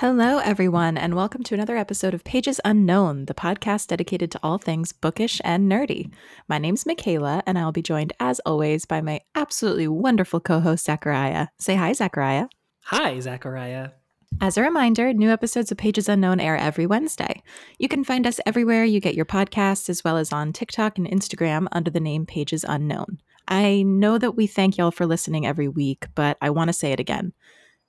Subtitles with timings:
[0.00, 4.58] Hello, everyone, and welcome to another episode of Pages Unknown, the podcast dedicated to all
[4.58, 6.12] things bookish and nerdy.
[6.46, 10.84] My name's Michaela, and I'll be joined, as always, by my absolutely wonderful co host,
[10.84, 11.46] Zachariah.
[11.58, 12.48] Say hi, Zachariah.
[12.82, 13.92] Hi, Zachariah.
[14.38, 17.42] As a reminder, new episodes of Pages Unknown air every Wednesday.
[17.78, 21.08] You can find us everywhere you get your podcasts, as well as on TikTok and
[21.08, 23.16] Instagram under the name Pages Unknown.
[23.48, 26.92] I know that we thank y'all for listening every week, but I want to say
[26.92, 27.32] it again.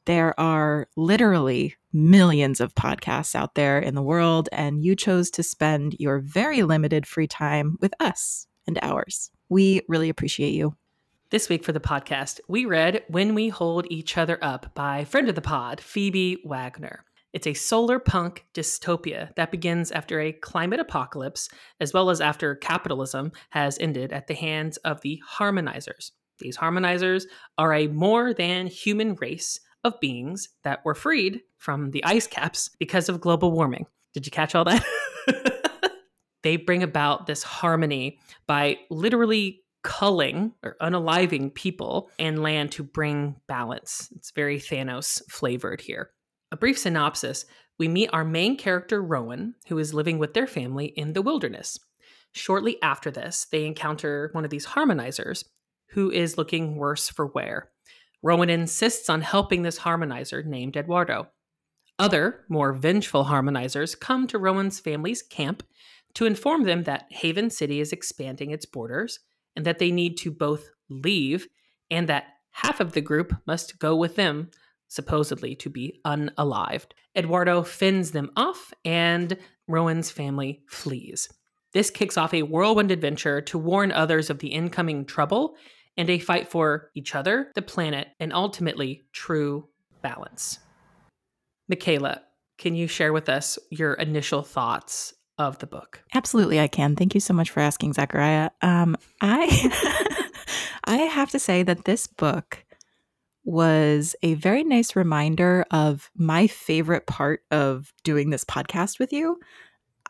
[0.08, 5.44] There are literally millions of podcasts out there in the world, and you chose to
[5.44, 9.32] spend your very limited free time with us and ours.
[9.50, 10.78] We really appreciate you.
[11.30, 15.28] This week for the podcast, we read When We Hold Each Other Up by friend
[15.28, 17.04] of the pod, Phoebe Wagner.
[17.34, 21.50] It's a solar punk dystopia that begins after a climate apocalypse,
[21.82, 26.12] as well as after capitalism has ended at the hands of the harmonizers.
[26.40, 27.26] These harmonizers
[27.58, 32.70] are a more than human race of beings that were freed from the ice caps
[32.80, 33.86] because of global warming.
[34.14, 34.84] Did you catch all that?
[36.44, 43.36] they bring about this harmony by literally culling or unaliving people and land to bring
[43.48, 44.10] balance.
[44.16, 46.12] It's very Thanos flavored here.
[46.52, 47.46] A brief synopsis
[47.80, 51.78] we meet our main character, Rowan, who is living with their family in the wilderness.
[52.32, 55.44] Shortly after this, they encounter one of these harmonizers
[55.92, 57.70] who is looking worse for wear.
[58.24, 61.28] Rowan insists on helping this harmonizer named Eduardo.
[62.00, 65.64] Other, more vengeful harmonizers come to Rowan's family's camp
[66.14, 69.20] to inform them that Haven City is expanding its borders
[69.56, 71.48] and that they need to both leave
[71.90, 74.50] and that half of the group must go with them,
[74.88, 76.92] supposedly to be unalived.
[77.16, 81.30] Eduardo fends them off and Rowan's family flees.
[81.74, 85.56] This kicks off a whirlwind adventure to warn others of the incoming trouble
[85.98, 89.68] and a fight for each other, the planet, and ultimately true
[90.02, 90.60] balance.
[91.68, 92.22] Michaela,
[92.58, 96.02] can you share with us your initial thoughts of the book?
[96.14, 96.96] Absolutely, I can.
[96.96, 98.52] Thank you so much for asking, Zachariah.
[98.62, 100.24] Um, I
[100.86, 102.64] I have to say that this book
[103.44, 109.40] was a very nice reminder of my favorite part of doing this podcast with you.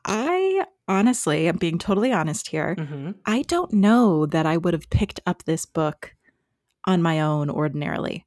[0.07, 2.75] I honestly, I'm being totally honest here.
[2.77, 3.11] Mm-hmm.
[3.25, 6.15] I don't know that I would have picked up this book
[6.85, 8.25] on my own ordinarily.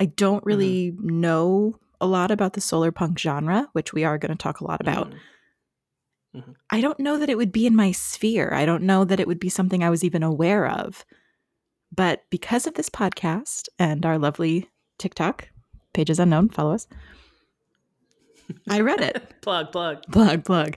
[0.00, 0.48] I don't mm-hmm.
[0.48, 1.20] really mm-hmm.
[1.20, 4.66] know a lot about the solar punk genre, which we are going to talk a
[4.66, 5.10] lot about.
[5.10, 6.38] Mm-hmm.
[6.38, 6.52] mm-hmm.
[6.70, 8.52] I don't know that it would be in my sphere.
[8.52, 11.04] I don't know that it would be something I was even aware of.
[11.94, 15.48] But because of this podcast and our lovely TikTok,
[15.92, 16.86] pages unknown, follow us.
[18.68, 19.34] I read it.
[19.42, 20.02] plug, plug.
[20.10, 20.76] Plug, plug.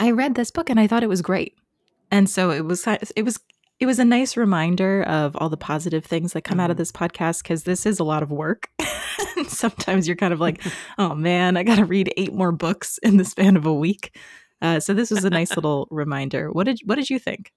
[0.00, 1.54] I read this book and I thought it was great.
[2.10, 2.86] And so it was
[3.16, 3.38] it was
[3.80, 6.82] it was a nice reminder of all the positive things that come out of mm-hmm.
[6.82, 8.68] this podcast because this is a lot of work.
[9.48, 10.62] Sometimes you're kind of like,
[10.98, 14.16] oh man, I got to read eight more books in the span of a week.
[14.60, 16.50] Uh, so this was a nice little reminder.
[16.52, 17.52] What did what did you think?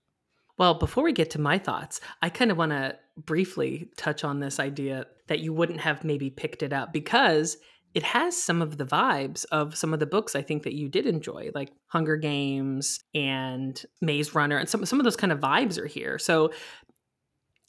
[0.58, 4.40] Well, before we get to my thoughts, I kind of want to briefly touch on
[4.40, 7.58] this idea that you wouldn't have maybe picked it up because
[7.96, 10.90] it has some of the vibes of some of the books I think that you
[10.90, 15.40] did enjoy, like Hunger Games and Maze Runner, and some some of those kind of
[15.40, 16.20] vibes are here.
[16.20, 16.52] So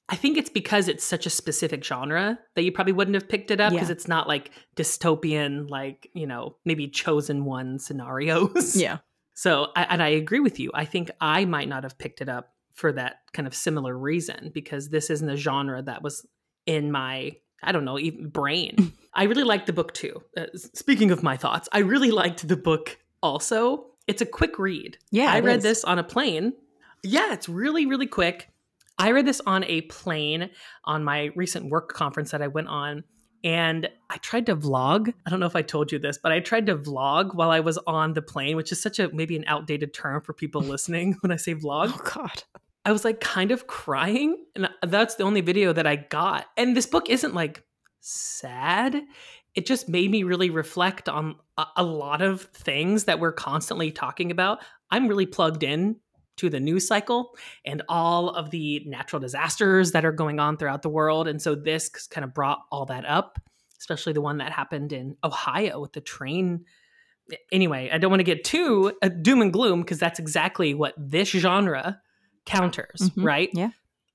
[0.08, 3.52] I think it's because it's such a specific genre that you probably wouldn't have picked
[3.52, 3.92] it up because yeah.
[3.92, 8.76] it's not like dystopian, like you know maybe chosen one scenarios.
[8.76, 8.98] Yeah.
[9.38, 10.70] So I, and I agree with you.
[10.72, 14.50] I think I might not have picked it up for that kind of similar reason
[14.54, 16.26] because this isn't a genre that was
[16.64, 17.32] in my
[17.62, 18.92] I don't know, even brain.
[19.14, 20.22] I really liked the book too.
[20.36, 23.86] Uh, speaking of my thoughts, I really liked the book also.
[24.06, 24.98] It's a quick read.
[25.10, 25.32] Yeah.
[25.32, 25.62] I read is.
[25.62, 26.52] this on a plane.
[27.02, 28.50] Yeah, it's really, really quick.
[28.98, 30.50] I read this on a plane
[30.84, 33.04] on my recent work conference that I went on.
[33.44, 35.12] And I tried to vlog.
[35.24, 37.60] I don't know if I told you this, but I tried to vlog while I
[37.60, 41.16] was on the plane, which is such a maybe an outdated term for people listening
[41.20, 41.92] when I say vlog.
[41.94, 42.42] Oh, God.
[42.86, 44.46] I was like kind of crying.
[44.54, 46.46] And that's the only video that I got.
[46.56, 47.64] And this book isn't like
[48.00, 49.02] sad.
[49.56, 53.90] It just made me really reflect on a, a lot of things that we're constantly
[53.90, 54.60] talking about.
[54.88, 55.96] I'm really plugged in
[56.36, 57.32] to the news cycle
[57.64, 61.26] and all of the natural disasters that are going on throughout the world.
[61.26, 63.40] And so this kind of brought all that up,
[63.80, 66.66] especially the one that happened in Ohio with the train.
[67.50, 70.94] Anyway, I don't want to get too uh, doom and gloom because that's exactly what
[70.96, 72.00] this genre
[72.46, 73.24] counters, mm-hmm.
[73.24, 73.50] right?
[73.52, 73.70] Yeah.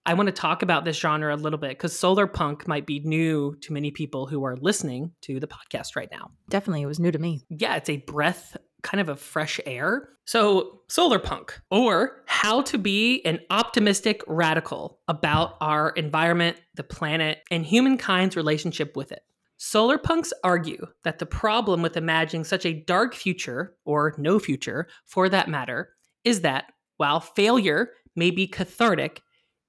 [0.06, 3.02] I want to talk about this genre a little bit because solar punk might be
[3.02, 6.32] new to many people who are listening to the podcast right now.
[6.50, 7.42] Definitely, it was new to me.
[7.50, 10.10] Yeah, it's a breath, kind of a fresh air.
[10.26, 17.40] So, solar punk, or how to be an optimistic radical about our environment, the planet,
[17.52, 19.22] and humankind's relationship with it.
[19.58, 24.88] Solar punks argue that the problem with imagining such a dark future, or no future
[25.06, 25.90] for that matter,
[26.24, 26.66] is that
[26.98, 29.22] while failure may be cathartic,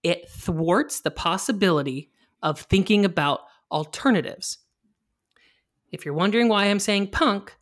[0.03, 2.11] it thwarts the possibility
[2.43, 3.41] of thinking about
[3.71, 4.59] alternatives.
[5.91, 7.55] If you're wondering why I'm saying punk,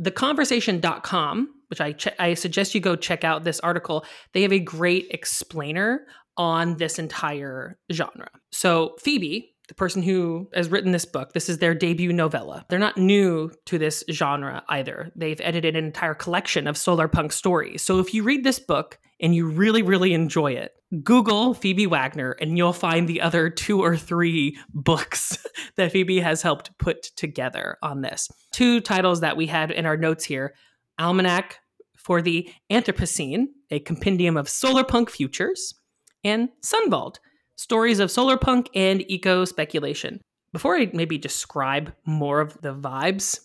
[0.00, 4.58] theconversation.com, which I, ch- I suggest you go check out this article, they have a
[4.58, 6.06] great explainer
[6.36, 8.28] on this entire genre.
[8.50, 12.66] So, Phoebe, the person who has written this book, this is their debut novella.
[12.68, 15.10] They're not new to this genre either.
[15.16, 17.82] They've edited an entire collection of solar punk stories.
[17.82, 20.72] So if you read this book and you really, really enjoy it,
[21.02, 25.38] Google Phoebe Wagner and you'll find the other two or three books
[25.76, 28.28] that Phoebe has helped put together on this.
[28.52, 30.54] Two titles that we had in our notes here
[30.98, 31.58] Almanac
[31.96, 35.74] for the Anthropocene, a compendium of solar punk futures,
[36.22, 37.16] and Sunvault
[37.56, 40.20] stories of solar punk and eco speculation.
[40.52, 43.40] Before I maybe describe more of the vibes,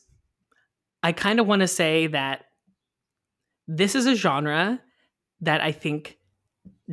[1.01, 2.45] I kind of want to say that
[3.67, 4.79] this is a genre
[5.41, 6.17] that I think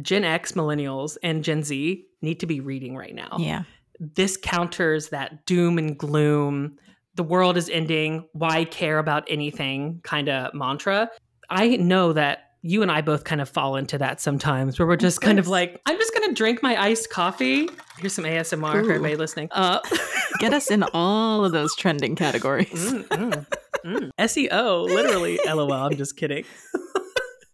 [0.00, 3.36] Gen X millennials and Gen Z need to be reading right now.
[3.38, 3.62] Yeah.
[3.98, 6.76] This counters that doom and gloom,
[7.14, 11.10] the world is ending, why care about anything kind of mantra.
[11.48, 14.96] I know that you and I both kind of fall into that sometimes where we're
[14.96, 17.68] just kind of like, I'm just going to drink my iced coffee.
[17.98, 18.84] Here's some ASMR Ooh.
[18.84, 19.48] for everybody listening.
[19.52, 19.80] Uh,
[20.40, 22.92] Get us in all of those trending categories.
[22.92, 23.46] Mm, mm,
[23.84, 24.10] mm.
[24.18, 25.38] SEO, literally.
[25.46, 25.72] LOL.
[25.72, 26.44] I'm just kidding.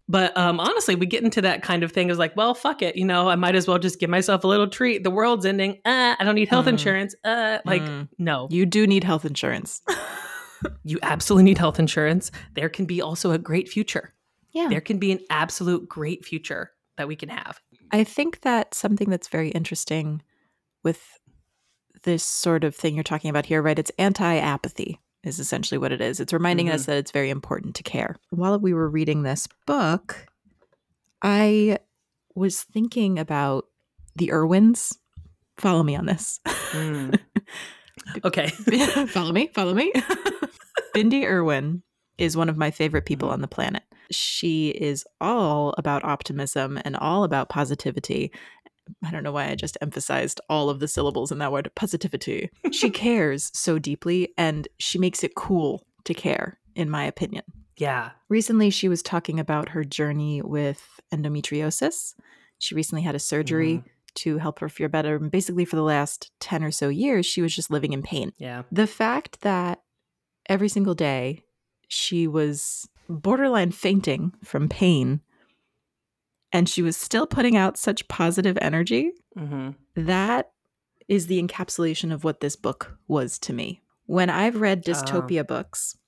[0.08, 2.96] But um, honestly, we get into that kind of thing is like, well, fuck it.
[2.96, 5.04] You know, I might as well just give myself a little treat.
[5.04, 5.78] The world's ending.
[5.86, 6.70] Uh, I don't need health mm.
[6.70, 7.14] insurance.
[7.24, 8.08] Uh, like, mm.
[8.18, 8.48] no.
[8.50, 9.80] You do need health insurance.
[10.84, 12.30] you absolutely need health insurance.
[12.54, 14.12] There can be also a great future
[14.52, 14.68] yeah.
[14.68, 17.60] there can be an absolute great future that we can have.
[17.90, 20.22] I think that something that's very interesting
[20.82, 21.18] with
[22.04, 23.78] this sort of thing you're talking about here, right?
[23.78, 26.20] It's anti apathy, is essentially what it is.
[26.20, 26.74] It's reminding mm-hmm.
[26.74, 28.16] us that it's very important to care.
[28.30, 30.26] While we were reading this book,
[31.22, 31.78] I
[32.34, 33.66] was thinking about
[34.16, 34.98] the Irwins.
[35.58, 36.40] Follow me on this.
[36.72, 37.18] Mm.
[38.24, 38.48] okay.
[39.06, 39.50] follow me.
[39.54, 39.92] Follow me.
[40.94, 41.82] Bindi Irwin
[42.18, 43.34] is one of my favorite people mm-hmm.
[43.34, 43.82] on the planet
[44.12, 48.32] she is all about optimism and all about positivity.
[49.04, 52.50] I don't know why I just emphasized all of the syllables in that word positivity.
[52.70, 57.44] she cares so deeply and she makes it cool to care, in my opinion.
[57.76, 58.10] Yeah.
[58.28, 62.14] Recently, she was talking about her journey with endometriosis.
[62.58, 63.84] She recently had a surgery mm.
[64.16, 65.16] to help her feel better.
[65.16, 68.32] And basically, for the last 10 or so years, she was just living in pain.
[68.36, 68.62] Yeah.
[68.70, 69.82] The fact that
[70.48, 71.44] every single day
[71.92, 75.20] she was borderline fainting from pain
[76.50, 79.70] and she was still putting out such positive energy mm-hmm.
[79.94, 80.52] that
[81.08, 85.44] is the encapsulation of what this book was to me when i've read dystopia uh.
[85.44, 85.98] books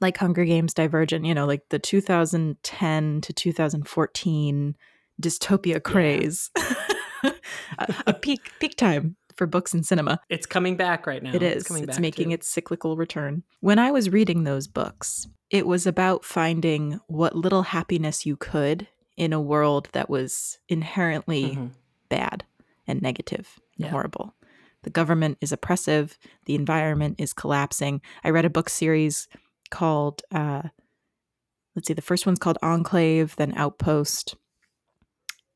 [0.00, 4.76] like hunger games divergent you know like the 2010 to 2014
[5.22, 7.30] dystopia craze yeah.
[7.78, 10.20] a, a peak peak time for books and cinema.
[10.28, 11.34] It's coming back right now.
[11.34, 11.70] It is.
[11.70, 12.34] It's, it's making too.
[12.34, 13.44] its cyclical return.
[13.60, 18.88] When I was reading those books, it was about finding what little happiness you could
[19.16, 21.66] in a world that was inherently mm-hmm.
[22.08, 22.44] bad
[22.86, 23.90] and negative and yeah.
[23.90, 24.34] horrible.
[24.82, 28.00] The government is oppressive, the environment is collapsing.
[28.22, 29.28] I read a book series
[29.70, 30.62] called uh,
[31.78, 34.34] let's see, the first one's called Enclave, then Outpost,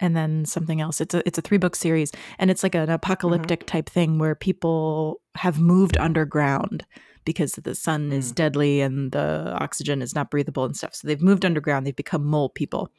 [0.03, 1.01] and then something else.
[1.01, 2.93] It's a it's a three book series, and it's like an mm-hmm.
[2.93, 3.77] apocalyptic mm-hmm.
[3.77, 6.85] type thing where people have moved underground
[7.25, 8.15] because the sun mm.
[8.15, 10.95] is deadly and the oxygen is not breathable and stuff.
[10.97, 11.87] So they've moved underground.
[11.87, 12.91] They've become mole people,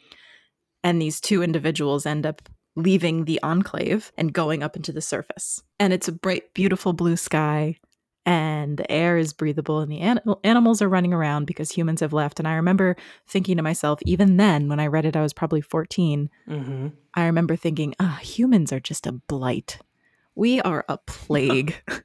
[0.84, 2.42] and these two individuals end up
[2.76, 5.62] leaving the enclave and going up into the surface.
[5.80, 7.78] And it's a bright, beautiful blue sky
[8.26, 12.14] and the air is breathable and the an- animals are running around because humans have
[12.14, 12.40] left.
[12.40, 12.96] And i remember
[13.28, 16.88] thinking to myself even then when i read it i was probably 14 mm-hmm.
[17.14, 19.80] i remember thinking ah, humans are just a blight.
[20.36, 21.76] We are a plague.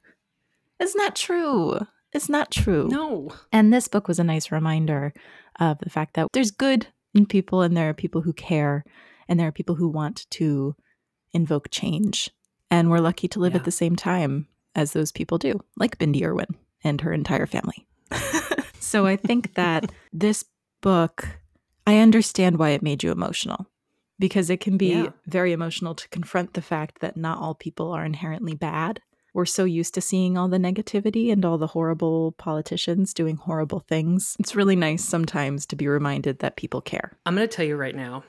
[0.79, 1.77] It's not true.
[2.13, 2.87] It's not true.
[2.89, 3.31] No.
[3.51, 5.13] And this book was a nice reminder
[5.59, 8.85] of the fact that there's good in people and there are people who care
[9.27, 10.75] and there are people who want to
[11.33, 12.29] invoke change.
[12.71, 13.59] And we're lucky to live yeah.
[13.59, 14.47] at the same time
[14.79, 17.85] as those people do, like Bindi Irwin and her entire family.
[18.79, 20.45] so I think that this
[20.81, 21.27] book,
[21.85, 23.67] I understand why it made you emotional
[24.17, 25.09] because it can be yeah.
[25.27, 29.01] very emotional to confront the fact that not all people are inherently bad.
[29.33, 33.79] We're so used to seeing all the negativity and all the horrible politicians doing horrible
[33.81, 34.35] things.
[34.39, 37.17] It's really nice sometimes to be reminded that people care.
[37.25, 38.23] I'm going to tell you right now.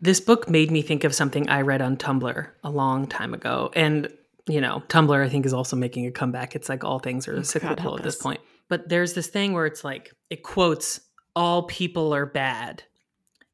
[0.00, 3.70] This book made me think of something I read on Tumblr a long time ago.
[3.74, 4.12] And
[4.48, 6.54] you know, Tumblr, I think, is also making a comeback.
[6.54, 8.22] It's like all things are cyclical at this us.
[8.22, 8.40] point.
[8.68, 11.00] But there's this thing where it's like, it quotes,
[11.34, 12.82] all people are bad.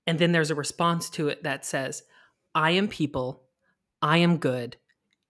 [0.06, 2.02] And then there's a response to it that says,
[2.54, 3.42] I am people,
[4.02, 4.76] I am good,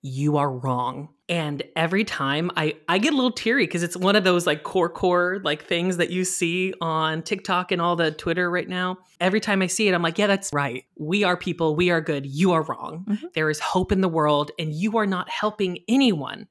[0.02, 1.11] you are wrong.
[1.31, 4.65] And every time I I get a little teary because it's one of those like
[4.65, 8.99] core core like things that you see on TikTok and all the Twitter right now.
[9.21, 10.85] Every time I see it, I'm like, yeah, that's right.
[10.99, 13.07] We are people, we are good, you are wrong.
[13.09, 13.33] Mhm.
[13.33, 16.49] There is hope in the world, and you are not helping anyone.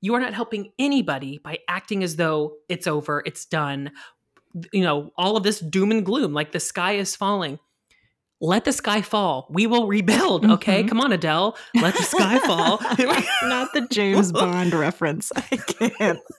[0.00, 3.92] You are not helping anybody by acting as though it's over, it's done.
[4.72, 7.60] You know, all of this doom and gloom, like the sky is falling.
[8.42, 9.46] Let the sky fall.
[9.50, 10.46] We will rebuild.
[10.50, 10.82] Okay.
[10.82, 10.88] Mhm.
[10.88, 11.56] Come on, Adele.
[11.74, 12.78] Let the sky fall.
[13.48, 15.30] Not the James Bond reference.
[15.36, 16.18] I can't.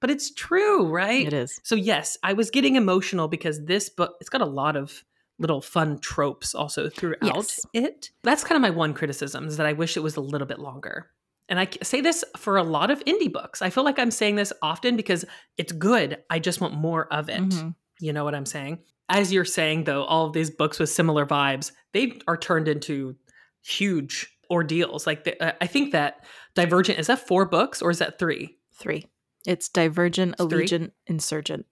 [0.00, 1.26] but it's true, right?
[1.26, 1.60] It is.
[1.62, 5.04] So yes, I was getting emotional because this book it's got a lot of
[5.38, 7.60] little fun tropes also throughout Yes.
[7.72, 8.10] it.
[8.22, 10.58] That's kind of my one criticism is that I wish it was a little bit
[10.58, 11.08] longer.
[11.48, 13.62] And I say this for a lot of indie books.
[13.62, 15.24] I feel like I'm saying this often because
[15.58, 16.18] it's good.
[16.30, 17.40] I just want more of it.
[17.42, 17.74] Mhm.
[18.00, 18.78] You know what I'm saying?
[19.08, 23.16] As you're saying though, all of these books with similar vibes, they are turned into
[23.62, 25.06] huge ordeals.
[25.06, 28.56] Like the, uh, I think that Divergent is that four books or is that three?
[28.72, 29.06] Three.
[29.46, 30.66] It's Divergent, It's three?
[30.66, 31.66] Allegiant, Insurgent,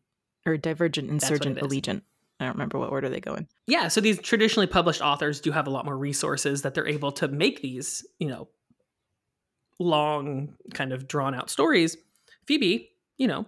[0.44, 1.58] or Divergent, Insurgent.
[1.58, 2.02] Allegiant.
[2.40, 3.46] I don't remember what order they go in.
[3.66, 7.12] Yeah, so these traditionally published authors do have a lot more resources that they're able
[7.12, 8.48] to make these, you know,
[9.78, 11.96] long, kind of drawn out stories.
[12.46, 13.46] Phoebe, you know,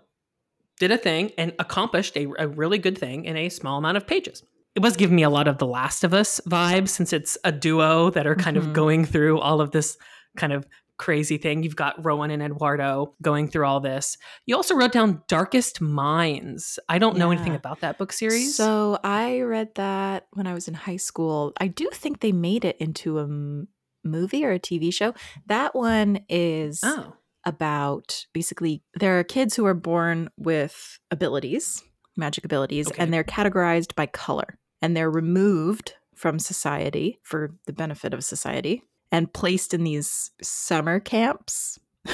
[0.82, 4.04] did a thing and accomplished a, a really good thing in a small amount of
[4.06, 4.42] pages.
[4.74, 7.52] It was giving me a lot of The Last of Us vibes since it's a
[7.52, 8.60] duo that are kind Mhm.
[8.60, 9.96] of going through all of this
[10.36, 10.66] kind of
[10.98, 11.62] crazy thing.
[11.62, 14.16] You've got Rowan and Eduardo going through all this.
[14.46, 16.78] You also wrote down Darkest Minds.
[16.88, 18.54] I don't know anything about that book series.
[18.56, 21.52] So I read that when I was in high school.
[21.60, 23.68] I do think they made it into a m-
[24.04, 25.14] movie or a TV show.
[25.46, 31.82] That one is oh, about basically there are kids who are born with abilities,
[32.16, 33.02] magic abilities, Okay.
[33.02, 38.82] and they're categorized by color and they're removed from society for the benefit of society
[39.10, 41.78] and placed in these summer camps.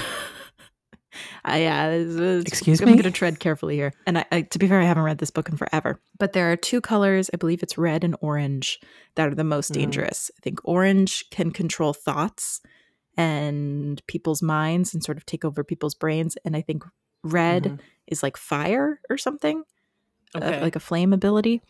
[1.45, 2.93] I, uh, this is- Excuse I'm me?
[2.93, 3.93] going to tread carefully here.
[4.07, 6.01] And I, I, to be fair, I haven't read this book in forever.
[6.19, 8.79] But there are two colors, I believe it's red and orange,
[9.17, 9.75] that are the most Mhm.
[9.77, 10.31] dangerous.
[10.39, 12.61] I think orange can control thoughts
[13.19, 16.37] and people's minds and sort of take over people's brains.
[16.45, 16.85] And I think
[17.25, 17.81] red Mhm.
[18.07, 19.65] is like fire or something,
[20.35, 21.61] uh, like a flame ability.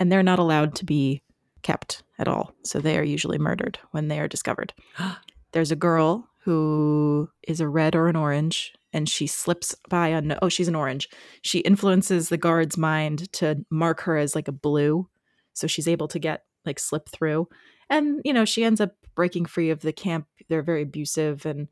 [0.00, 1.22] And they're not allowed to be
[1.62, 2.54] kept at all.
[2.64, 4.72] So they are usually murdered when they are discovered.
[5.52, 10.36] There's a girl who is a red or an orange, and she slips by on.
[10.42, 11.08] Oh, she's an orange.
[11.42, 15.08] She influences the guard's mind to mark her as like a blue,
[15.52, 17.48] so she's able to get like slip through.
[17.88, 20.26] And you know, she ends up breaking free of the camp.
[20.48, 21.68] They're very abusive, and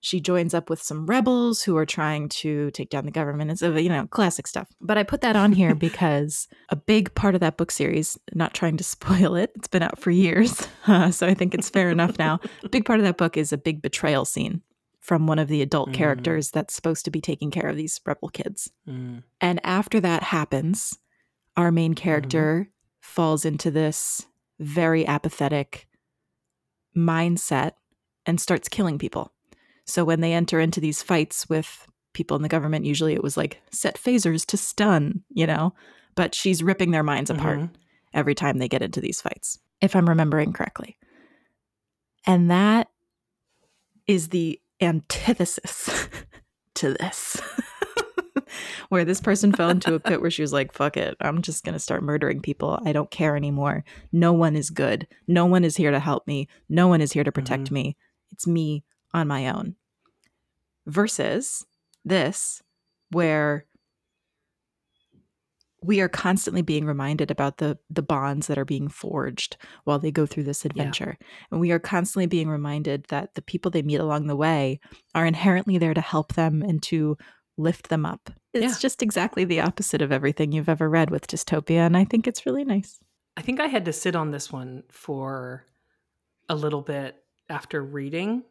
[0.00, 3.50] she joins up with some rebels who are trying to take down the government.
[3.50, 4.68] It's you know classic stuff.
[4.80, 8.18] But I put that on here because a big part of that book series.
[8.34, 9.52] Not trying to spoil it.
[9.56, 12.40] It's been out for years, so I think it's fair enough now.
[12.62, 14.60] A big part of that book is a big betrayal scene
[15.00, 15.94] from one of the adult Mm.
[15.94, 18.70] characters that's supposed to be taking care of these rebel kids.
[18.88, 19.22] Mm.
[19.38, 20.98] And after that happens,
[21.58, 24.26] our main character falls into this
[24.58, 25.86] very apathetic
[26.96, 27.72] mindset
[28.26, 29.32] and starts killing people.
[29.86, 33.36] So when they enter into these fights with people in the government, usually it was
[33.36, 35.74] like set phasers to stun, you know,
[36.14, 37.70] but she's ripping their minds apart Mhm.
[38.14, 40.96] every time they get into these fights, if I'm remembering correctly.
[42.26, 42.88] And that
[44.06, 46.08] is the antithesis
[46.76, 47.40] to this.
[48.88, 51.64] where this person fell into a pit where she was like, fuck it, I'm just
[51.64, 52.78] going to start murdering people.
[52.84, 53.84] I don't care anymore.
[54.12, 55.06] No one is good.
[55.26, 56.48] No one is here to help me.
[56.68, 57.96] No one is here to protect me.
[58.34, 59.76] It's me on my own.
[60.86, 61.64] Versus
[62.04, 62.62] this,
[63.10, 63.64] where
[65.82, 70.10] we are constantly being reminded about the the bonds that are being forged while they
[70.10, 71.18] go through this adventure
[71.50, 74.80] and we are constantly being reminded that the people they meet along the way
[75.14, 77.18] are inherently there to help them and to
[77.58, 78.78] lift them up it's Yeah.
[78.80, 82.46] just exactly the opposite of everything you've ever read with dystopia and i think it's
[82.46, 82.98] really nice
[83.36, 85.66] I think I had to sit on this one for
[86.48, 87.16] a little bit
[87.48, 88.42] after reading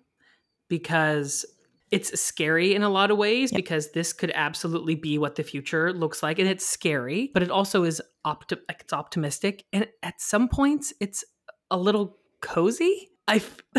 [0.69, 1.45] because
[1.91, 3.57] it's scary in a lot of ways Yep.
[3.57, 7.51] because this could absolutely be what the future looks like and it's scary but it
[7.51, 11.23] also is opti- like it's optimistic and at some points it's
[11.69, 13.57] a little cozy i f-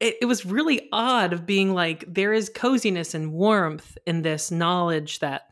[0.00, 4.50] it, it was really odd of being like there is coziness and warmth in this
[4.50, 5.42] knowledge that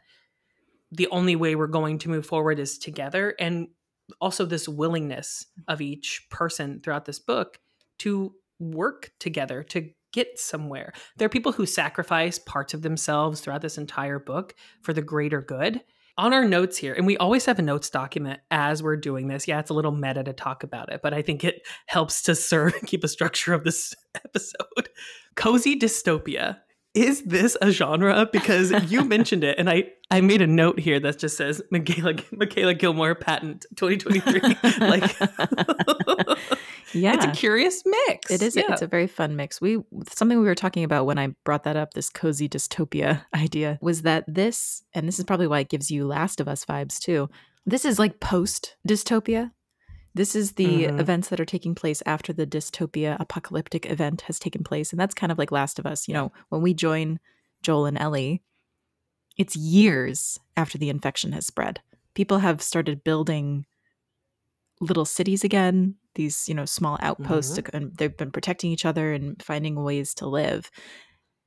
[0.92, 3.68] the only way we're going to move forward is together and
[4.20, 7.58] also this willingness of each person throughout this book
[7.98, 10.92] to work together to get somewhere.
[11.16, 15.40] There are people who sacrifice parts of themselves throughout this entire book for the greater
[15.40, 15.82] good.
[16.18, 19.48] On our notes here, and we always have a notes document as we're doing this.
[19.48, 22.34] Yeah, it's a little meta to talk about it, but I think it helps to
[22.34, 24.90] serve keep a structure of this episode.
[25.34, 26.58] Cozy dystopia
[26.94, 28.28] is this a genre?
[28.32, 32.14] Because you mentioned it, and I I made a note here that just says Michaela
[32.32, 34.56] Michaela Gilmore patent 2023.
[34.80, 35.16] like,
[36.92, 38.30] yeah, it's a curious mix.
[38.30, 38.56] It is.
[38.56, 38.64] Yeah.
[38.68, 39.60] It's a very fun mix.
[39.60, 39.78] We
[40.12, 41.94] something we were talking about when I brought that up.
[41.94, 46.06] This cozy dystopia idea was that this, and this is probably why it gives you
[46.06, 47.28] Last of Us vibes too.
[47.66, 49.52] This is like post dystopia.
[50.14, 50.98] This is the Mhm.
[51.00, 54.90] events that are taking place after the dystopia apocalyptic event has taken place.
[54.92, 56.08] And that's kind of like Last of Us.
[56.08, 57.20] You know, when we join
[57.62, 58.42] Joel and Ellie,
[59.36, 61.80] it's years after the infection has spread.
[62.14, 63.66] People have started building
[64.80, 67.70] little cities again, these, you know, small outposts, mm-hmm.
[67.70, 70.70] to, and they've been protecting each other and finding ways to live.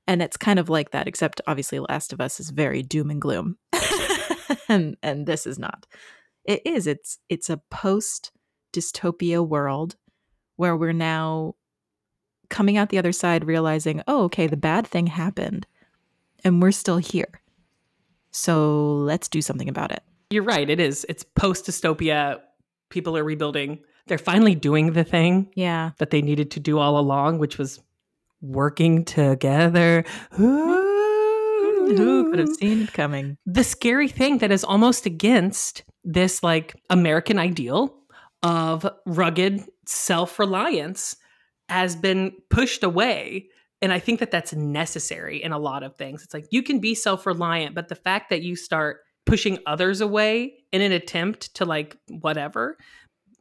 [0.08, 3.22] And it's kind of like that, except obviously Last of Us is very doom and
[3.22, 3.58] gloom.
[4.70, 5.86] and and this is not.
[6.46, 6.88] It is.
[6.88, 8.32] It's it's a post
[8.74, 9.96] dystopia world
[10.58, 11.56] where we're now
[12.50, 15.66] coming out the other side realizing, oh, okay, the bad thing happened
[16.44, 17.42] and we're still here.
[18.32, 20.04] So let's do something about it.
[20.30, 20.70] You're right.
[20.70, 21.06] It is.
[21.08, 22.40] It's post dystopia.
[22.94, 23.80] People are rebuilding.
[24.06, 25.92] They're finally doing the thing Yeah.
[25.98, 27.80] that they needed to do all along, which was
[28.40, 30.04] working together.
[30.32, 33.38] Who could have seen it coming?
[33.46, 37.96] the scary thing that is almost against this like American ideal
[38.44, 41.16] of rugged self reliance
[41.70, 43.48] has been pushed away.
[43.82, 46.24] And I think that that's necessary in a lot of things.
[46.24, 50.02] It's like you can be self reliant, but the fact that you start pushing others
[50.02, 52.78] away in an attempt to like whatever,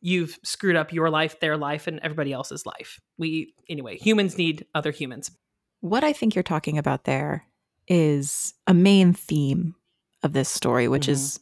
[0.00, 3.00] you've screwed up your life, their life, and everybody else's life.
[3.18, 5.30] We, anyway, humans need other humans.
[5.80, 7.44] What I think you're talking about there
[7.88, 9.74] is a main theme
[10.22, 11.10] of this story, which Mhm.
[11.12, 11.40] is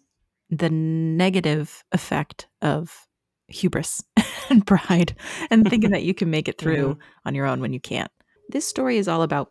[0.48, 3.06] the negative effect of
[3.48, 4.02] hubris
[4.50, 5.14] and pride
[5.50, 8.10] and thinking that you can make it through on your own when you can't.
[8.48, 9.50] This story is all about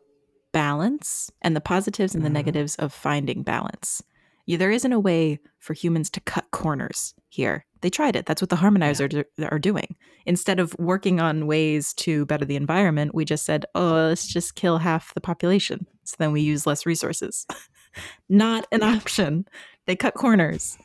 [0.51, 2.33] balance and the positives and the Mhm.
[2.33, 4.01] negatives of finding balance.
[4.49, 7.67] Yeah, there isn't a way for humans to cut corners here.
[7.81, 8.25] They tried it.
[8.25, 9.95] That's what the harmonizers are, are doing.
[10.25, 14.55] Instead of working on ways to better the environment, we just said, oh, let's just
[14.55, 15.85] kill half the population.
[16.03, 17.45] So then we use less resources.
[18.29, 19.47] Not an option.
[19.85, 20.79] They cut corners.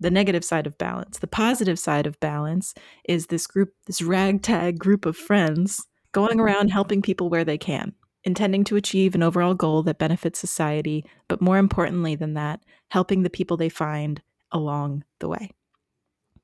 [0.00, 1.18] the negative side of balance.
[1.18, 2.74] The positive side of balance
[3.04, 7.94] is this group, this ragtag group of friends going around helping people where they can,
[8.24, 13.22] intending to achieve an overall goal that benefits society, but more importantly than that, helping
[13.22, 15.50] the people they find along the way.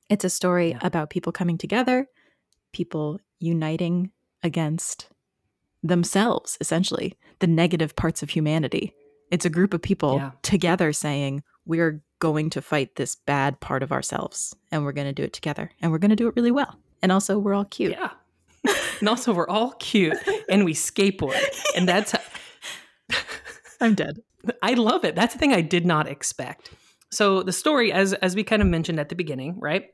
[0.09, 2.07] It's a story about people coming together,
[2.73, 4.11] people uniting
[4.43, 5.09] against
[5.83, 8.93] themselves, essentially, the negative parts of humanity.
[9.31, 10.31] It's a group of people Yeah.
[10.41, 15.13] together saying, We're going to fight this bad part of ourselves, and we're going to
[15.13, 16.79] do it together, and we're going to do it really well.
[17.03, 17.91] And also, we're all cute.
[17.91, 18.09] Yeah.
[18.99, 20.17] And also, we're all cute
[20.49, 21.41] and we skateboard.
[21.75, 22.13] And that's,
[23.81, 24.19] I'm dead.
[24.61, 25.15] I love it.
[25.15, 26.71] That's the thing I did not expect.
[27.11, 29.85] So the story, as as we kind of mentioned at the beginning, right?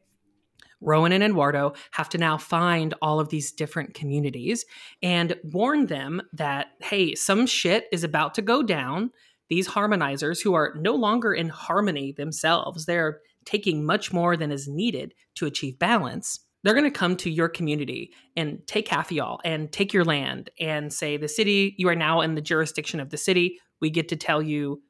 [0.81, 4.65] Rowan and Eduardo have to now find all of these different communities
[5.01, 9.11] and warn them that, hey, some shit is about to go down.
[9.49, 14.67] These harmonizers who are no longer in harmony themselves, they're taking much more than is
[14.67, 16.39] needed to achieve balance.
[16.65, 20.03] They're going to come to your community and take half of y'all and take your
[20.03, 23.59] land and say, the city, you are now in the jurisdiction of the city.
[23.81, 24.81] We get to tell you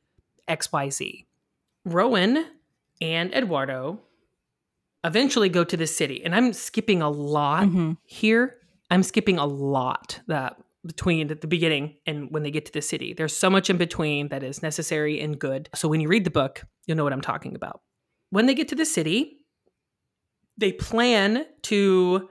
[0.47, 1.25] XYZ.
[1.83, 2.45] Rowan
[3.01, 3.99] and Eduardo
[5.03, 6.23] eventually go to the city.
[6.23, 7.97] And I'm skipping a lot Mhm.
[8.05, 8.55] here.
[8.89, 13.13] I'm skipping a lot that between the beginning and when they get to the city.
[13.13, 15.67] There's so much in between that is necessary and good.
[15.75, 17.81] So when you read the book, you'll know what I'm talking about.
[18.29, 19.39] When they get to the city,
[20.57, 22.29] they plan to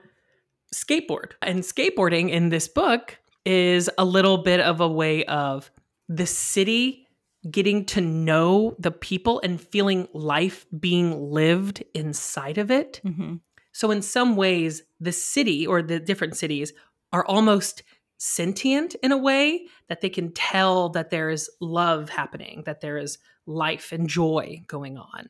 [0.73, 1.33] skateboard.
[1.41, 5.71] And skateboarding in this book is a little bit of a way of
[6.09, 7.07] the city
[7.49, 13.01] getting to know the people and feeling life being lived inside of it.
[13.05, 13.41] Mhm.
[13.71, 16.73] So, in some ways, the city or the different cities
[17.13, 17.83] are almost
[18.17, 22.97] sentient in a way that they can tell that there is love happening, that there
[22.97, 25.29] is life and joy going on.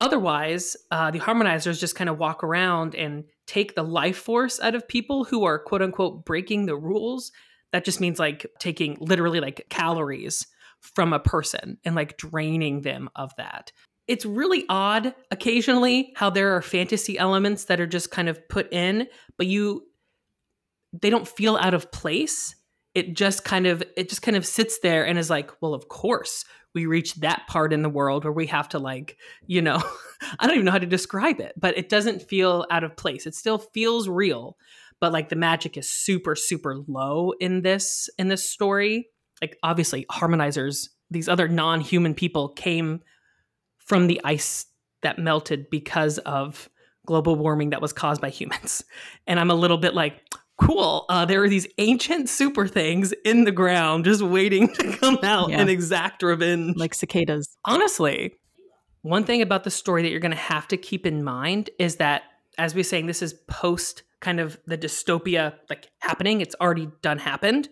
[0.00, 4.74] Otherwise, uh, the harmonizers just kind of walk around and take the life force out
[4.74, 7.32] of people who are quote unquote breaking the rules.
[7.72, 10.46] That just means like taking literally like calories
[10.80, 13.72] from a person and like draining them of that.
[14.06, 18.70] It's really odd occasionally how there are fantasy elements that are just kind of put
[18.72, 19.86] in, but you
[20.92, 22.54] they don't feel out of place.
[22.94, 25.88] It just kind of it just kind of sits there and is like, well, of
[25.88, 29.82] course, we reach that part in the world where we have to like, you know,
[30.38, 33.26] I don't even know how to describe it, but it doesn't feel out of place.
[33.26, 34.56] It still feels real,
[35.00, 39.08] but like the magic is super super low in this in this story.
[39.42, 43.00] Like obviously harmonizers, these other non-human people came
[43.78, 44.66] from the ice
[45.02, 46.70] that melted because of
[47.06, 48.84] global warming that was caused by humans.
[49.26, 50.22] And I'm a little bit like,
[50.60, 51.06] cool.
[51.08, 55.50] Uh, there are these ancient super things in the ground just waiting to come out
[55.50, 55.60] yeah.
[55.60, 56.76] and exact revenge.
[56.76, 57.56] Like cicadas.
[57.64, 58.34] Honestly,
[59.02, 61.96] one thing about the story that you're going to have to keep in mind is
[61.96, 62.22] that,
[62.58, 66.40] as we're saying, this is post kind of the dystopia like happening.
[66.40, 67.68] It's already done happened.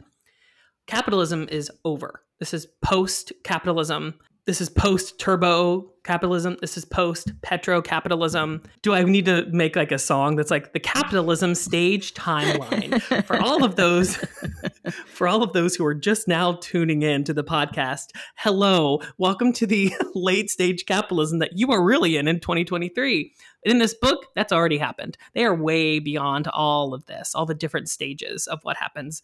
[0.86, 2.22] Capitalism is over.
[2.38, 4.14] This is post capitalism
[4.44, 6.56] this is post turbo capitalism.
[6.60, 8.60] This is post petro capitalism.
[8.82, 13.40] Do i need to make like a song that's like the capitalism stage timeline for
[13.40, 14.16] all of those
[15.06, 18.06] for all of those who are just now tuning in to the podcast?
[18.36, 19.00] Hello.
[19.16, 23.94] Welcome to the late stage capitalism that you are really in in 2023 in this
[23.94, 25.16] book that's already happened.
[25.34, 29.22] They are way beyond all of this all the different stages of what happens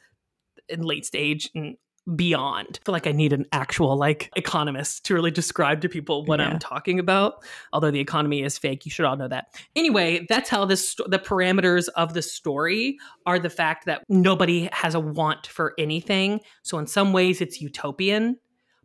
[0.69, 1.77] in late stage and
[2.14, 2.79] beyond.
[2.81, 6.40] I feel like I need an actual like economist to really describe to people what
[6.40, 6.49] yeah.
[6.49, 7.44] I'm talking about.
[7.73, 9.47] Although the economy is fake, you should all know that.
[9.77, 14.94] Anyway, that's how this the parameters of the story are the fact that nobody has
[14.94, 16.40] a want for anything.
[16.62, 18.38] So in some ways it's utopian,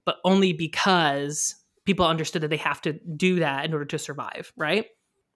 [0.05, 1.55] but only because
[1.86, 4.88] people understood that they have to do that in order to survive, right?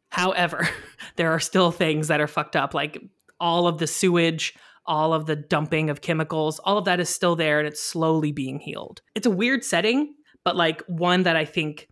[0.10, 0.68] However,
[1.16, 3.02] there are still things that are fucked up like
[3.40, 4.56] all of the sewage
[4.88, 8.32] all of the dumping of chemicals, all of that is still there and it's slowly
[8.32, 9.02] being healed.
[9.16, 11.88] It's a weird setting, but like one that I think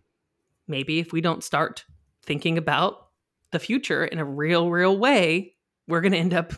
[0.66, 1.84] maybe if we don't start
[2.24, 3.08] thinking about
[3.52, 5.54] the future in a real, real way,
[5.86, 6.52] we're going to end up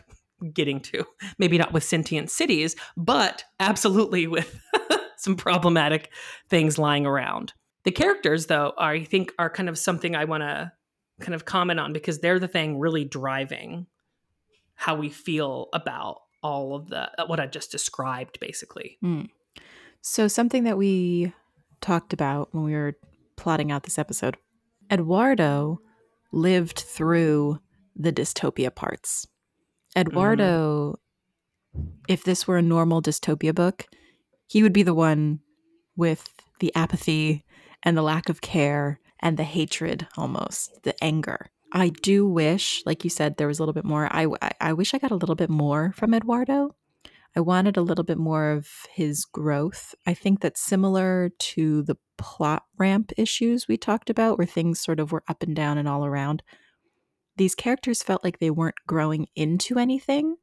[0.53, 1.05] getting to.
[1.37, 4.59] Maybe not with sentient cities, but absolutely with
[5.17, 6.11] some problematic
[6.49, 7.53] things lying around.
[7.83, 10.71] The characters, though, are, I think are kind of something I want to
[11.19, 13.87] kind of comment on because they're the thing really driving
[14.75, 18.97] how we feel about all of the uh, what I just described basically.
[19.03, 19.29] Mm.
[20.01, 21.33] So something that we
[21.81, 22.95] talked about when we were
[23.35, 24.37] plotting out this episode.
[24.91, 25.79] Eduardo
[26.31, 27.59] lived through
[27.95, 29.27] the dystopia parts.
[29.95, 30.99] Eduardo
[31.75, 31.91] mm.
[32.07, 33.85] if this were a normal dystopia book,
[34.47, 35.39] he would be the one
[35.95, 37.45] with the apathy
[37.83, 41.49] and the lack of care and the hatred almost, the anger.
[41.71, 44.07] I do wish, like you said, there was a little bit more.
[44.11, 44.27] I,
[44.59, 46.75] I wish I got a little bit more from Eduardo.
[47.35, 49.93] I wanted a little bit more of his growth.
[50.07, 54.99] I think that's similar to the plot ramp issues we talked about, where things sort
[54.99, 56.41] of were up and down and all around.
[57.37, 60.37] These characters felt like they weren't growing into anything.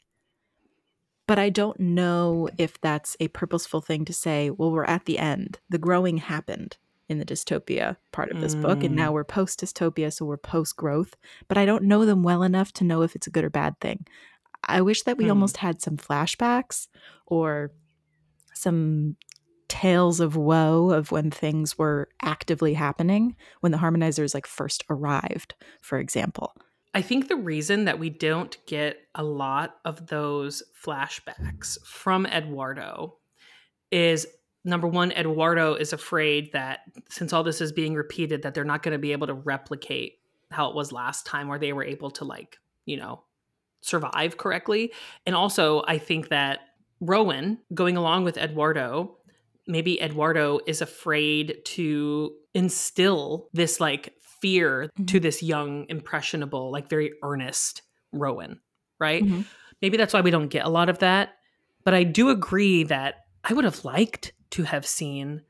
[1.27, 5.19] But I don't know if that's a purposeful thing to say, well, we're at the
[5.19, 5.59] end.
[5.69, 6.79] The growing happened
[7.09, 8.63] in the dystopia part of this mm.
[8.63, 8.83] book.
[8.83, 9.15] And now mm.
[9.15, 11.15] we're post dystopia, so we're post growth.
[11.49, 13.79] But I don't know them well enough to know if it's a good or bad
[13.81, 14.07] thing.
[14.65, 15.31] I wish that we mm.
[15.31, 16.89] almost had some flashbacks
[17.27, 17.73] or
[18.55, 19.17] some
[19.69, 25.55] tales of woe of when things were actively happening when the harmonizers like first arrived
[25.83, 26.55] for example
[26.95, 33.17] i think the reason that we don't get a lot of those flashbacks from eduardo
[33.91, 34.27] is
[34.67, 38.83] number one, Eduardo is afraid that since all this is being repeated, that they're not
[38.83, 40.19] going to be able to replicate
[40.51, 43.23] how it was last time, where they were able to like, you know,
[43.81, 44.93] survive correctly.
[45.25, 46.61] And also, I think that
[47.01, 49.17] Rowan going along with Eduardo,
[49.67, 55.05] maybe Eduardo is afraid to instill this like fear mm-hmm.
[55.07, 58.61] to this young, impressionable, like very earnest Rowan,
[58.99, 59.23] right?
[59.23, 59.43] Mm-hmm.
[59.81, 61.35] Maybe that's why we don't get a lot of that.
[61.85, 65.43] But I do agree that I would have liked to have seen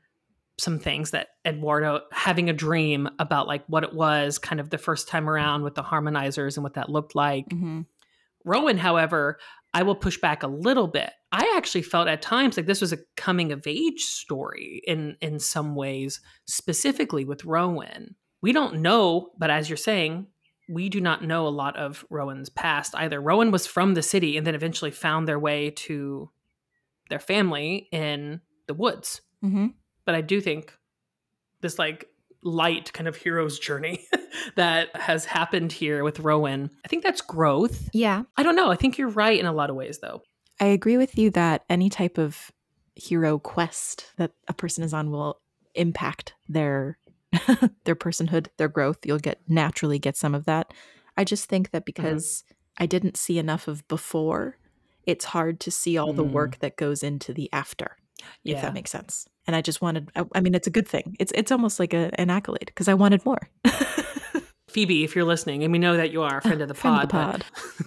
[0.59, 4.77] some things that Eduardo having a dream about like what it was kind of the
[4.77, 7.47] first time around with the harmonizers and what that looked like.
[7.47, 7.81] Mm-hmm.
[8.43, 9.39] Rowan, however,
[9.73, 11.11] I will push back a little bit.
[11.31, 15.39] I actually felt at times like this was a coming of age story in in
[15.39, 18.15] some ways, specifically with Rowan.
[18.41, 20.27] We don't know, but as you're saying,
[20.69, 23.21] we do not know a lot of Rowan's past either.
[23.21, 26.29] Rowan was from the city and then eventually found their way to
[27.09, 29.21] their family in the woods.
[29.43, 29.67] Mm-hmm.
[30.05, 30.73] But I do think
[31.61, 32.07] this like
[32.43, 34.05] light kind of hero's journey
[34.55, 37.89] that has happened here with Rowan, I think that's growth.
[37.93, 38.23] Yeah.
[38.35, 38.71] I don't know.
[38.71, 40.21] I think you're right in a lot of ways, though.
[40.59, 42.51] I agree with you that any type of
[42.95, 45.39] hero quest that a person is on will
[45.75, 46.97] impact their
[47.83, 49.05] their personhood, their growth.
[49.05, 50.73] You'll get naturally get some of that.
[51.17, 51.85] I just think that mm-hmm.
[51.85, 52.83] because mm-hmm.
[52.83, 54.57] I didn't see enough of before
[55.05, 56.31] it's hard to see all the Mm.
[56.31, 57.95] work that goes into the after,
[58.43, 59.27] if that makes sense.
[59.45, 61.15] And I just wanted I, I mean it's a good thing.
[61.19, 63.39] It's it's almost like a, an accolade because I wanted more.
[64.69, 67.01] Phoebe, if you're listening, and we know that you are a friend of the Friend
[67.03, 67.83] of pod, the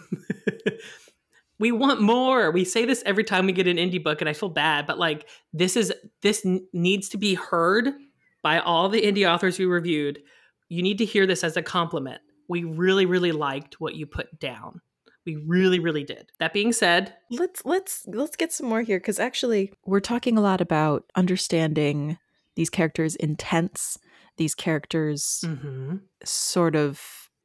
[0.64, 0.74] but-
[1.58, 2.50] we want more.
[2.50, 4.98] We say this every time we get an indie book, and I feel bad, but
[4.98, 7.90] like this is this n- needs to be heard
[8.42, 10.20] by all the indie authors we reviewed.
[10.68, 12.20] You need to hear this as a compliment.
[12.48, 14.80] We really, really liked what you put down.
[15.36, 16.30] We really, really did.
[16.38, 20.40] That being said, let's let's let's get some more here because actually we're talking a
[20.40, 22.18] lot about understanding
[22.56, 23.98] these characters' intents,
[24.38, 27.00] these characters' mhm, sort of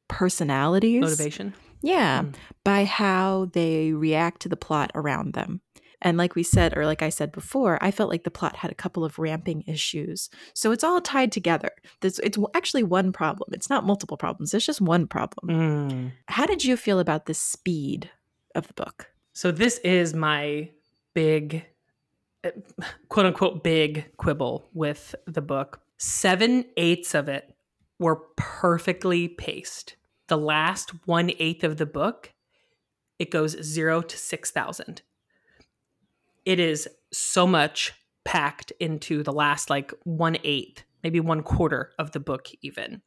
[0.08, 1.00] personalities.
[1.02, 1.54] motivation.
[1.82, 2.34] Yeah, Mm.
[2.64, 5.60] by how they react to the plot around them.
[6.02, 8.70] And like we said, or like I said before, I felt like the plot had
[8.70, 10.28] a couple of ramping issues.
[10.54, 11.70] So it's all tied together.
[12.00, 13.50] This, it's actually one problem.
[13.52, 14.52] It's not multiple problems.
[14.52, 15.48] It's just one problem.
[15.48, 16.12] Mm.
[16.28, 18.10] How did you feel about the speed
[18.54, 19.08] of the book?
[19.32, 20.70] So this is my
[21.14, 21.64] big,
[22.44, 22.50] uh,
[23.08, 25.80] quote unquote, big quibble with the book.
[25.98, 27.54] Seven eighths of it
[27.98, 29.96] were perfectly paced.
[30.28, 32.32] The last one eighth of the book,
[33.18, 35.02] it goes zero to six thousand.
[36.46, 37.92] It is so much
[38.24, 43.02] packed into the last like one eighth, maybe one quarter of the book, even.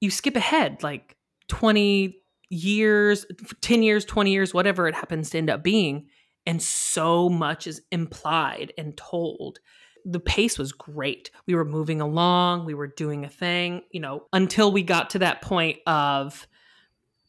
[0.00, 1.16] You skip ahead like
[1.48, 2.16] 20
[2.50, 3.26] years,
[3.60, 6.06] 10 years, 20 years, whatever it happens to end up being.
[6.46, 9.58] And so much is implied and told.
[10.04, 11.30] The pace was great.
[11.46, 15.18] We were moving along, we were doing a thing, you know, until we got to
[15.18, 16.46] that point of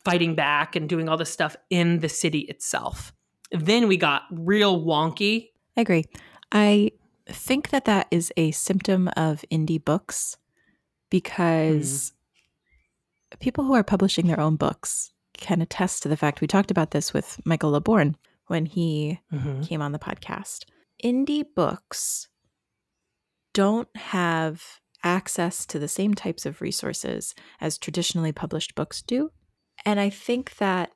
[0.05, 3.11] fighting back and doing all this stuff in the city itself.
[3.51, 5.49] Then we got real wonky.
[5.77, 6.05] I agree.
[6.51, 6.91] I
[7.27, 10.37] think that that is a symptom of indie books
[11.09, 12.13] because
[13.31, 13.37] hmm.
[13.39, 16.91] people who are publishing their own books can attest to the fact we talked about
[16.91, 19.61] this with Michael Laborn when he mm-hmm.
[19.61, 20.65] came on the podcast.
[21.03, 22.27] Indie books
[23.53, 29.31] don't have access to the same types of resources as traditionally published books do.
[29.85, 30.91] And I think that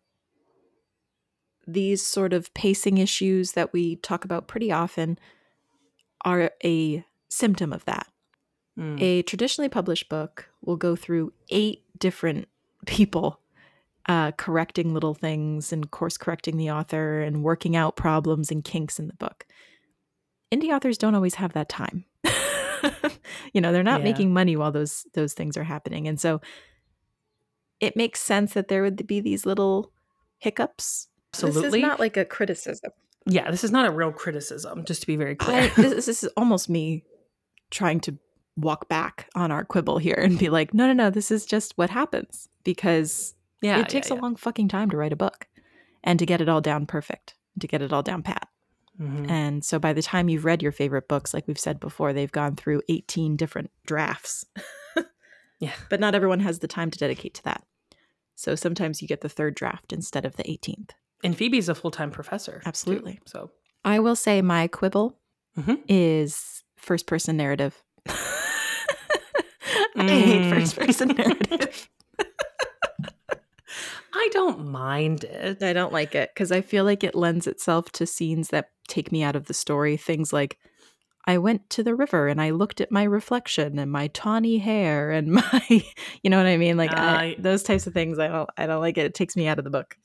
[1.67, 5.17] these sort of pacing issues that we talk about pretty often
[6.25, 8.07] are a symptom of that.
[8.77, 9.01] Mm.
[9.01, 12.47] A traditionally published book will go through eight different
[12.85, 13.39] people
[14.07, 18.99] uh, correcting little things and course correcting the author and working out problems and kinks
[18.99, 19.45] in the book.
[20.51, 22.03] Indie authors don't always have that time.
[23.53, 24.05] you know, they're not Yeah.
[24.05, 26.41] making money while those those things are happening, and so
[27.79, 29.91] it makes sense that there would be these little
[30.37, 31.07] hiccups.
[31.33, 31.61] Absolutely.
[31.61, 32.91] This is not like a criticism.
[33.25, 35.63] yeah, this is not a real criticism, just to be very clear.
[35.63, 37.03] I, this, this is almost me
[37.71, 38.17] trying to
[38.55, 41.75] walk back on our quibble here and be like, no, no, no, this is just
[41.77, 45.47] what happens because yeah, it takes yeah, a long fucking time to write a book
[46.03, 48.47] and to get it all down perfect, to get it all down pat.
[48.99, 49.05] yeah.
[49.07, 49.29] Mhm.
[49.29, 52.31] And so by the time you've read your favorite books, like we've said before, they've
[52.31, 54.45] gone through 18 different drafts.
[55.59, 55.71] Yeah.
[55.89, 57.63] But not everyone has the time to dedicate to that.
[58.35, 60.89] So sometimes you get the third draft instead of the 18th.
[61.23, 62.59] And Phoebe's a full time professor.
[62.63, 63.19] too, Absolutely.
[63.25, 63.51] So
[63.85, 65.17] I will say my quibble
[65.57, 65.79] Mhm.
[65.87, 67.81] is first person narrative.
[69.95, 70.49] I hate Mm.
[70.49, 71.89] first person narrative.
[74.15, 75.61] I don't mind it.
[75.63, 79.11] I don't like it because I feel like it lends itself to scenes that take
[79.11, 79.97] me out of the story.
[79.97, 80.57] Things like
[81.25, 85.09] I went to the river and I looked at my reflection and my tawny hair
[85.11, 85.83] and my,
[86.21, 86.77] you know what I mean?
[86.77, 88.19] Like I, I- those types of things.
[88.19, 88.49] I don't.
[88.57, 89.05] I don't like it.
[89.05, 89.97] It takes me out of the book.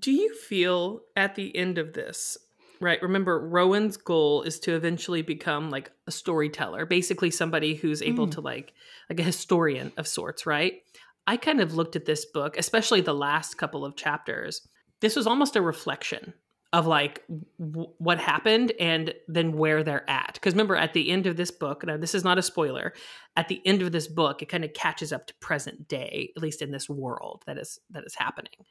[0.00, 2.38] Do you feel at the end of this,
[2.80, 3.02] right?
[3.02, 8.32] Remember, Rowan's goal is to eventually become like a storyteller, basically somebody who's able Mm.
[8.32, 8.72] to like
[9.10, 10.82] like a historian of sorts, right?
[11.26, 14.66] I kind of looked at this book, especially the last couple of chapters.
[15.00, 16.32] This was almost a reflection
[16.72, 17.22] of like
[17.58, 20.34] w- what happened and then where they're at.
[20.34, 22.92] Because remember, at the end of this book, now this is not a spoiler.
[23.36, 26.42] At the end of this book, it kind of catches up to present day, at
[26.42, 28.64] least in this world that is that is happening.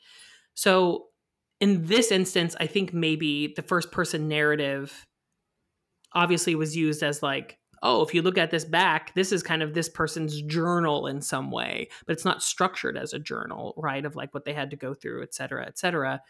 [0.54, 1.08] So
[1.60, 5.06] in this instance, I think maybe the first person narrative
[6.14, 9.62] obviously was used as like, oh, if you look at this back, this is kind
[9.62, 14.06] of this person's journal in some way, but it's not structured as a journal, right?
[14.06, 16.22] Of like what they had to go through, et cetera, et cetera.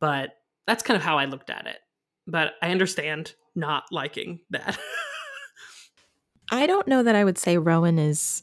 [0.00, 0.30] But
[0.66, 1.78] that's kind of how I looked at it.
[2.26, 4.78] But I understand not liking that.
[6.50, 8.42] I don't know that I would say Rowan is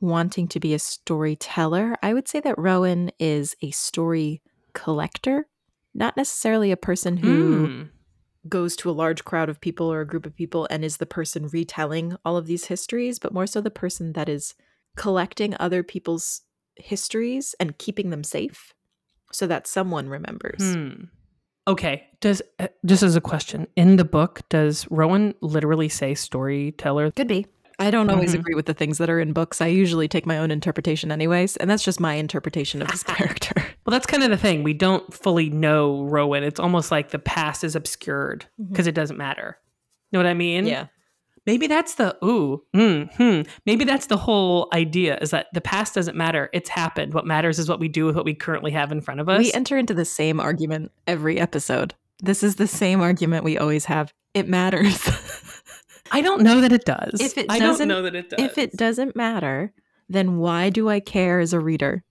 [0.00, 1.96] wanting to be a storyteller.
[2.02, 5.46] I would say that Rowan is a story collector,
[5.94, 7.82] not necessarily a person who Hmm.
[8.48, 11.06] goes to a large crowd of people or a group of people and is the
[11.06, 14.54] person retelling all of these histories, but more so the person that is
[14.96, 16.42] collecting other people's
[16.76, 18.74] histories and keeping them safe.
[19.32, 20.74] so that someone remembers.
[20.74, 21.04] Hmm.
[21.66, 22.06] Okay.
[22.20, 27.10] Does uh, just as a question in the book, does Rowan literally say storyteller?
[27.10, 27.46] Could be.
[27.78, 28.40] I don't always Mhm.
[28.40, 29.60] agree with the things that are in books.
[29.60, 33.54] I usually take my own interpretation, anyways, and that's just my interpretation of this character.
[33.84, 34.62] Well, that's kind of the thing.
[34.62, 36.44] We don't fully know Rowan.
[36.44, 39.58] It's almost like the past is obscured because it doesn't matter.
[40.12, 40.66] Know what I mean?
[40.66, 40.86] yeah.
[41.46, 43.42] Maybe that's the ooh, mm, hmm.
[43.66, 46.48] Maybe that's the whole idea is that the past doesn't matter.
[46.54, 47.12] It's happened.
[47.12, 49.40] What matters is what we do with what we currently have in front of us.
[49.40, 51.92] We enter into the same argument every episode.
[52.22, 54.14] This is the same argument we always have.
[54.32, 55.06] It matters.
[56.12, 57.20] I don't know that it does.
[57.20, 58.40] If it I don't doesn't- know that it does.
[58.40, 59.72] if it doesn't matter,
[60.08, 62.04] then why do I care as a reader?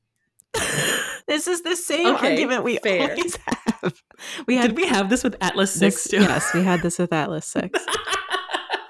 [1.28, 3.12] this is the same Okay, argument we fair.
[3.12, 4.02] always have.
[4.48, 6.22] We had did we have this with Atlas this, Six too?
[6.22, 7.78] Yes, we had this with Atlas 6.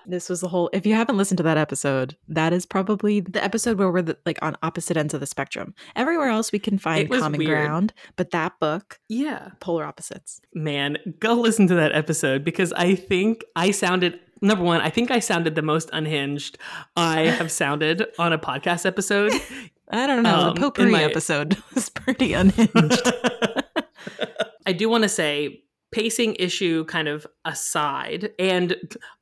[0.05, 0.69] This was the whole.
[0.73, 4.17] If you haven't listened to that episode, that is probably the episode where we're the,
[4.25, 5.73] like on opposite ends of the spectrum.
[5.95, 7.49] Everywhere else we can find common weird.
[7.65, 9.51] ground, but that book, yeah.
[9.61, 10.41] polar opposites.
[10.53, 15.09] Man, go listen to that episode because I think I sounded number one, I think
[15.09, 16.57] I sounded the most unhinged
[16.95, 19.31] I have sounded on a podcast episode.
[19.89, 20.35] I don't know.
[20.35, 22.73] Um, the in potpourri my- episode was pretty unhinged.
[24.65, 28.75] I do want to say, pacing issue kind of aside, and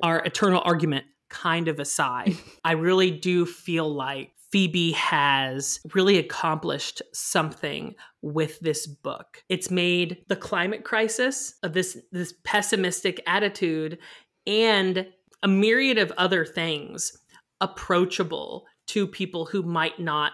[0.04, 7.02] our eternal argument kind of aside, I really do feel like Phoebe has really accomplished
[7.14, 9.44] something with this book.
[9.48, 13.98] It's made the climate crisis of this this pessimistic attitude
[14.46, 15.08] and
[15.44, 17.18] a myriad of other things
[17.60, 20.34] approachable to people who might not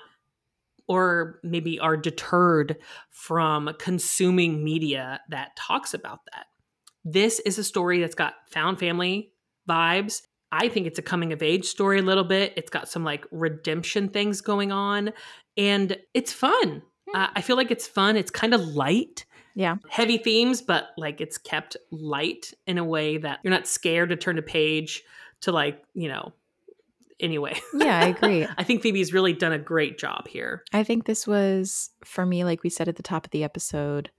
[0.87, 2.77] or maybe are deterred
[3.09, 6.45] from consuming media that talks about that.
[7.03, 9.31] This is a story that's got found family
[9.69, 10.21] vibes.
[10.51, 12.53] I think it's a coming of age story a little bit.
[12.55, 15.11] It's got some like redemption things going on
[15.57, 16.83] and it's fun.
[17.13, 18.15] Uh, I feel like it's fun.
[18.15, 19.25] It's kind of light.
[19.57, 19.77] Yeah.
[19.89, 24.15] Heavy themes, but like it's kept light in a way that you're not scared to
[24.15, 25.01] turn a page
[25.41, 26.31] to like, you know,
[27.19, 27.59] anyway.
[27.73, 28.45] yeah, I agree.
[28.57, 30.63] I think Phoebe's really done a great job here.
[30.73, 34.11] I think this was, for me, like we said at the top of the episode,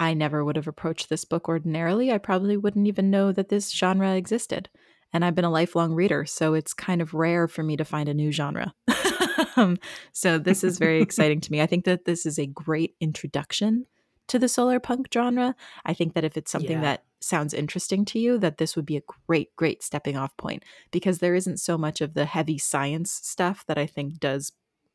[0.00, 2.10] I never would have approached this book ordinarily.
[2.10, 4.68] I probably wouldn't even know that this genre existed.
[5.12, 8.08] And I've been a lifelong reader, so it's kind of rare for me to find
[8.08, 8.74] a new genre.
[9.56, 9.78] um,
[10.12, 11.60] so this is very exciting to me.
[11.60, 13.86] I think that this is a great introduction
[14.28, 15.54] to the solar punk genre.
[15.84, 16.82] I think that if it's something Yeah.
[16.82, 20.64] that sounds interesting to you, that this would be a great, great stepping off point
[20.90, 24.52] because there isn't so much of the heavy science stuff that I think does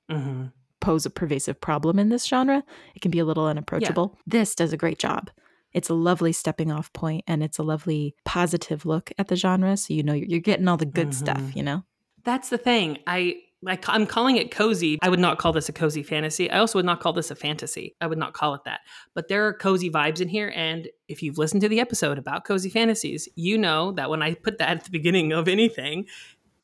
[0.09, 0.45] Mm-hmm.
[0.79, 2.63] pose a pervasive problem in this genre.
[2.95, 4.17] It can be a little unapproachable.
[4.25, 5.29] This does a great job.
[5.73, 9.75] It's a lovely stepping off point and it's a lovely positive look at the genre.
[9.75, 11.55] So, you know, you're, you're getting all the good stuff, Mhm.
[11.57, 11.83] you know?
[12.23, 12.99] That's the thing.
[13.05, 14.99] I like I'm calling it cozy.
[15.01, 16.49] I would not call this a cozy fantasy.
[16.49, 17.95] I also would not call this a fantasy.
[18.01, 18.81] I would not call it that.
[19.13, 22.45] But there are cozy vibes in here and if you've listened to the episode about
[22.45, 26.05] cozy fantasies, you know that when I put that at the beginning of anything,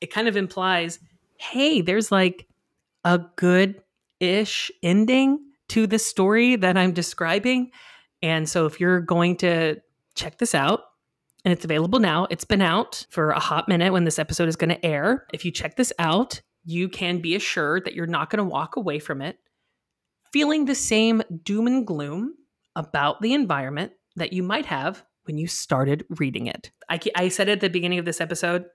[0.02, 1.00] it kind of implies,
[1.38, 2.48] hey, there's like
[3.04, 7.72] a good-ish ending to the story that I'm describing.
[8.22, 9.78] And so if you're going to
[10.16, 10.82] check this out,
[11.46, 12.26] and it's available now.
[12.30, 15.26] It's been out for a hot minute when this episode is going to air.
[15.34, 18.76] If you check this out, you can be assured that you're not going to walk
[18.76, 19.38] away from it
[20.34, 22.34] feeling the same doom and gloom
[22.76, 26.72] about the environment that you might have when you started reading it.
[26.90, 28.66] I, I said at the beginning of this episode,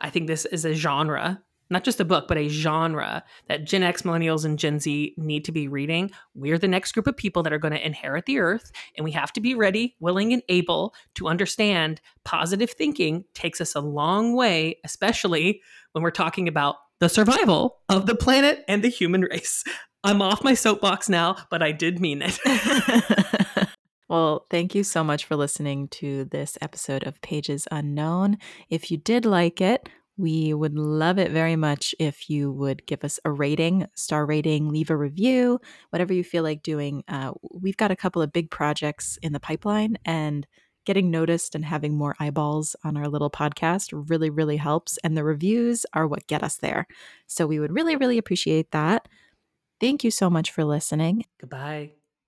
[0.00, 3.84] I think this is a genre, not just a book, but a genre that Gen
[3.84, 6.10] X, Millennials, and Gen Z need to be reading.
[6.34, 9.12] We're the next group of people that are going to inherit the earth, and we
[9.12, 14.34] have to be ready, willing, and able to understand positive thinking takes us a long
[14.34, 19.64] way, especially when we're talking about the survival of the planet and the human race.
[20.04, 22.38] I'm off my soapbox now, but I did mean it.
[24.08, 28.38] well, thank you so much for listening to this episode of Pages Unknown.
[28.70, 33.02] If you did like it, we would love it very much if you would give
[33.02, 35.58] us a rating, star rating, leave a review,
[35.90, 37.02] whatever you feel like doing.
[37.08, 40.46] Uh, we've got a couple of big projects in the pipeline, and
[40.86, 44.98] getting noticed and having more eyeballs on our little podcast really, really helps.
[45.04, 46.86] And the reviews are what get us there.
[47.26, 49.06] So we would really, really appreciate that.
[49.80, 51.26] Thank you so much for listening.
[51.38, 52.05] Goodbye.